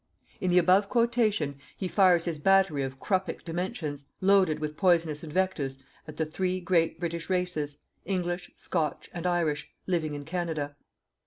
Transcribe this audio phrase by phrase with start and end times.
[0.39, 5.77] In the above quotation, he fires his battery of Kruppic dimensions loaded with poisonous invectives,
[6.07, 7.77] at the THREE GREAT BRITISH RACES,
[8.07, 10.75] ENGLISH, SCOTCH AND IRISH, living in Canada.